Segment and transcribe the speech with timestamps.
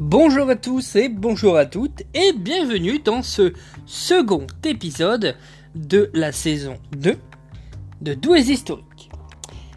[0.00, 3.52] Bonjour à tous et bonjour à toutes et bienvenue dans ce
[3.84, 5.34] second épisode
[5.74, 7.18] de la saison 2
[8.00, 9.10] de Doués Historiques.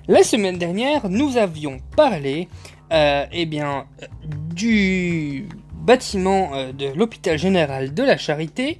[0.07, 2.47] La semaine dernière, nous avions parlé
[2.93, 3.49] euh, eh
[4.55, 8.79] du bâtiment euh, de l'hôpital général de la Charité,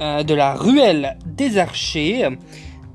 [0.00, 2.28] euh, de la ruelle des Archers,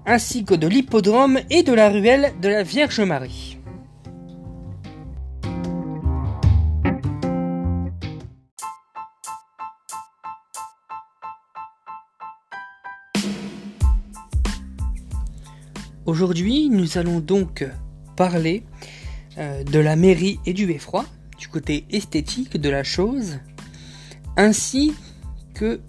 [0.05, 3.52] ainsi que de l'hippodrome et de la ruelle de la Vierge Marie.
[16.05, 17.65] Aujourd'hui, nous allons donc
[18.17, 18.63] parler
[19.37, 21.05] euh, de la mairie et du beffroi,
[21.39, 23.39] du côté esthétique de la chose,
[24.35, 24.93] ainsi
[25.53, 25.79] que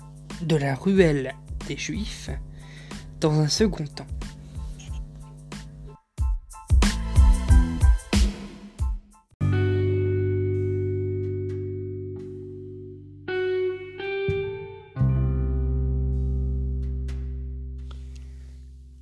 [0.41, 1.34] de la ruelle
[1.66, 2.30] des Juifs
[3.20, 4.06] dans un second temps.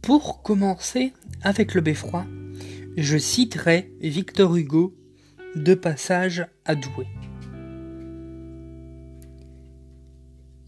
[0.03, 2.27] Pour commencer avec le beffroi,
[2.97, 4.97] je citerai Victor Hugo
[5.55, 7.07] de passage à Douai.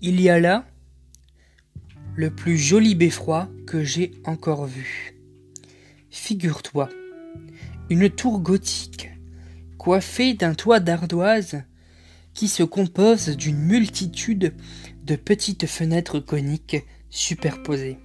[0.01, 0.65] Il y a là
[2.15, 5.17] le plus joli beffroi que j'ai encore vu.
[6.11, 6.89] Figure-toi,
[7.91, 9.11] une tour gothique,
[9.79, 11.65] coiffée d'un toit d'ardoise
[12.35, 14.55] qui se compose d'une multitude
[15.03, 17.99] de petites fenêtres coniques superposées.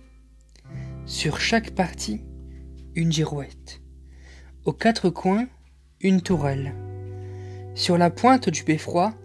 [1.10, 2.22] Sur chaque partie,
[2.94, 3.82] une girouette.
[4.64, 5.48] Aux quatre coins,
[6.02, 6.76] une tourelle.
[7.74, 9.16] Sur la pointe du beffroi,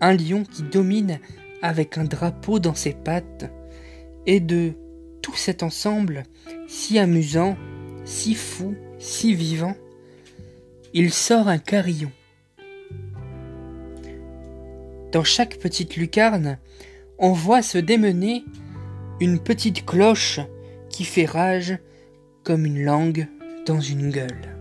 [0.00, 1.20] un lion qui domine
[1.60, 3.52] avec un drapeau dans ses pattes,
[4.24, 4.72] et de
[5.20, 6.22] tout cet ensemble
[6.66, 7.54] si amusant,
[8.06, 9.76] si fou, si vivant,
[10.94, 12.12] il sort un carillon.
[15.12, 16.56] Dans chaque petite lucarne,
[17.18, 18.42] on voit se démener
[19.20, 20.40] une petite cloche
[20.90, 21.78] qui fait rage
[22.44, 23.28] comme une langue
[23.66, 24.56] dans une gueule.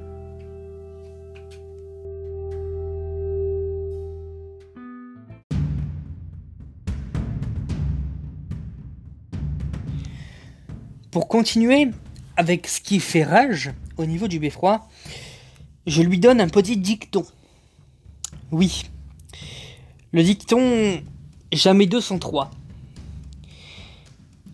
[11.12, 11.90] Pour continuer
[12.38, 14.88] avec ce qui fait rage au niveau du beffroi,
[15.88, 17.26] je lui donne un petit dicton.
[18.52, 18.84] Oui,
[20.12, 21.02] le dicton
[21.52, 22.52] jamais 203.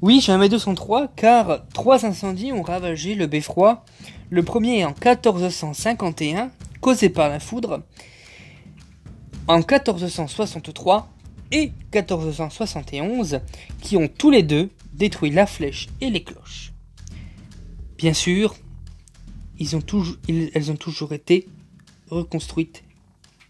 [0.02, 3.86] Oui, jamais 203, car trois incendies ont ravagé le beffroi.
[4.30, 6.52] Le premier en 1451,
[6.82, 7.82] causé par la foudre,
[9.48, 11.10] en 1463
[11.52, 13.40] et 1471,
[13.82, 16.74] qui ont tous les deux détruit la flèche et les cloches.
[17.98, 18.56] Bien sûr,
[19.60, 21.48] elles ont toujours été
[22.10, 22.84] reconstruites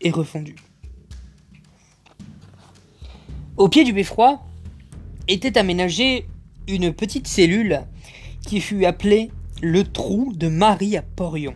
[0.01, 0.57] et refondues.
[3.57, 4.43] Au pied du beffroi
[5.27, 6.27] était aménagée
[6.67, 7.81] une petite cellule
[8.45, 9.31] qui fut appelée
[9.61, 11.53] le trou de Marie à Porion,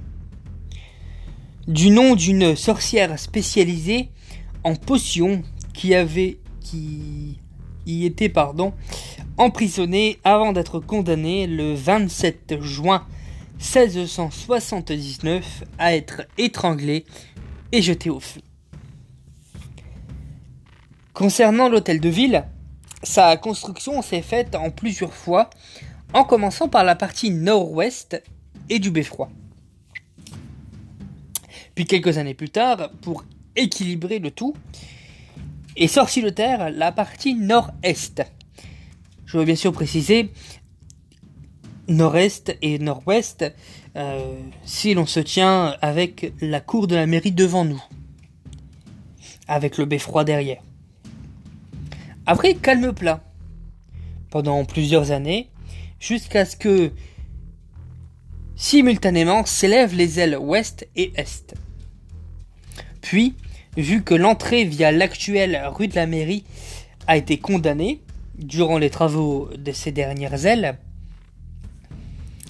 [1.67, 4.09] du nom d'une sorcière spécialisée
[4.63, 5.43] en potions
[5.73, 7.37] qui avait qui
[7.85, 8.73] y était pardon
[9.37, 13.05] emprisonné avant d'être condamné le 27 juin
[13.59, 17.05] 1679 à être étranglé
[17.71, 18.41] et jeté au feu.
[21.13, 22.45] Concernant l'hôtel de ville,
[23.03, 25.49] sa construction s'est faite en plusieurs fois,
[26.13, 28.21] en commençant par la partie nord-ouest
[28.69, 29.29] et du beffroi.
[31.75, 33.23] Puis quelques années plus tard, pour
[33.55, 34.55] équilibrer le tout,
[35.75, 38.23] est sorti de terre la partie nord-est,
[39.25, 40.31] je veux bien sûr préciser
[41.87, 43.45] nord-est et nord-ouest
[43.95, 44.33] euh,
[44.63, 47.81] si l'on se tient avec la cour de la mairie devant nous,
[49.47, 50.61] avec le beffroi derrière.
[52.31, 53.23] Après, calme plat,
[54.29, 55.49] pendant plusieurs années,
[55.99, 56.91] jusqu'à ce que
[58.55, 61.55] simultanément s'élèvent les ailes ouest et est.
[63.01, 63.33] Puis,
[63.77, 66.43] vu que l'entrée via l'actuelle rue de la mairie
[67.07, 67.99] a été condamnée,
[68.37, 70.77] durant les travaux de ces dernières ailes,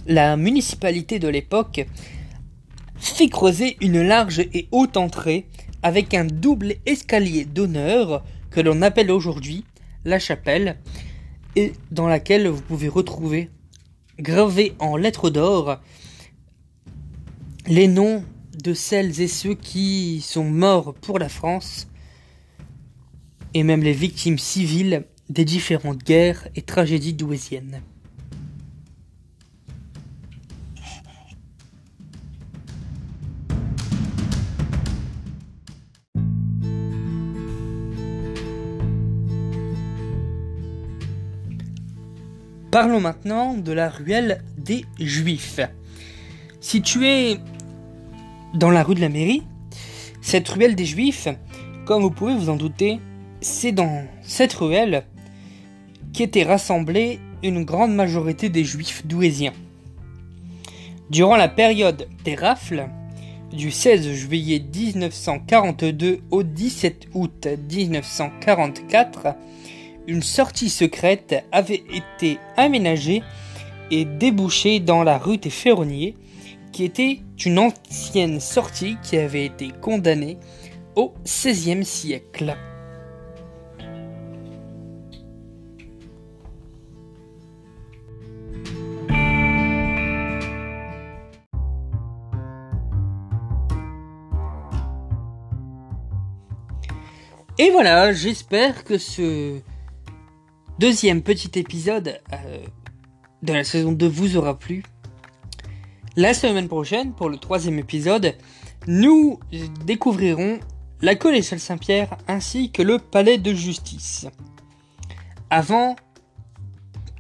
[0.08, 1.88] la municipalité de l'époque
[2.98, 5.46] fit creuser une large et haute entrée
[5.84, 9.64] avec un double escalier d'honneur que l'on appelle aujourd'hui
[10.10, 10.78] la chapelle
[11.56, 13.50] et dans laquelle vous pouvez retrouver
[14.20, 15.80] gravés en lettres d'or
[17.68, 18.24] les noms
[18.62, 21.88] de celles et ceux qui sont morts pour la France
[23.54, 27.82] et même les victimes civiles des différentes guerres et tragédies douésiennes.
[42.72, 45.60] Parlons maintenant de la ruelle des Juifs.
[46.62, 47.38] Située
[48.54, 49.42] dans la rue de la mairie,
[50.22, 51.28] cette ruelle des Juifs,
[51.86, 53.00] comme vous pouvez vous en douter,
[53.42, 55.04] c'est dans cette ruelle
[56.14, 59.54] qu'était rassemblée une grande majorité des Juifs douésiens.
[61.10, 62.88] Durant la période des rafles,
[63.52, 69.36] du 16 juillet 1942 au 17 août 1944,
[70.10, 73.22] une sortie secrète avait été aménagée
[73.92, 76.16] et débouchée dans la rue des Ferronniers,
[76.72, 80.38] qui était une ancienne sortie qui avait été condamnée
[80.96, 82.58] au XVIe siècle.
[97.60, 99.60] Et voilà, j'espère que ce
[100.80, 102.58] deuxième petit épisode euh,
[103.44, 104.84] de la saison 2 vous aura plu.
[106.16, 108.34] La semaine prochaine, pour le troisième épisode,
[108.88, 109.42] nous
[109.86, 110.60] découvrirons
[111.02, 114.28] la collégiale Saint-Pierre ainsi que le palais de justice.
[115.50, 115.98] Avant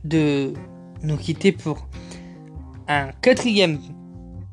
[0.05, 0.53] de
[1.03, 1.85] nous quitter pour
[2.87, 3.79] un quatrième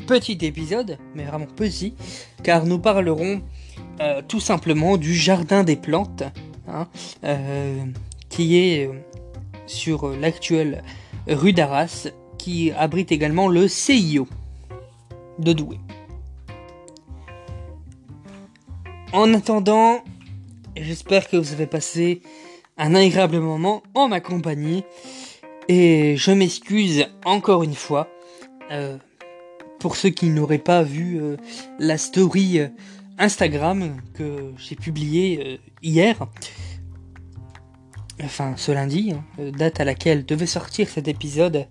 [0.08, 1.94] petit épisode, mais vraiment petit,
[2.42, 3.40] car nous parlerons
[4.00, 6.24] euh, tout simplement du jardin des plantes,
[6.66, 6.88] hein,
[7.22, 7.84] euh,
[8.40, 8.92] euh,
[9.66, 10.82] sur l'actuelle
[11.26, 14.28] rue d'Arras, qui abrite également le CIO
[15.38, 15.78] de Douai.
[19.12, 20.02] En attendant,
[20.76, 22.22] j'espère que vous avez passé
[22.76, 24.84] un agréable moment en ma compagnie.
[25.68, 28.08] Et je m'excuse encore une fois
[29.80, 31.20] pour ceux qui n'auraient pas vu
[31.78, 32.60] la story
[33.18, 36.26] Instagram que j'ai publié euh, hier,
[38.22, 41.66] enfin ce lundi, hein, euh, date à laquelle devait sortir cet épisode,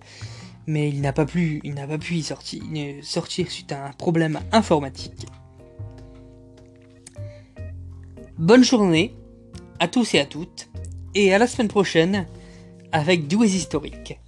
[0.67, 2.63] mais il n'a pas pu, pas pu y sortir,
[3.01, 5.27] sortir suite à un problème informatique.
[8.37, 9.15] Bonne journée
[9.79, 10.69] à tous et à toutes,
[11.13, 12.27] et à la semaine prochaine
[12.91, 14.19] avec Doués Historiques.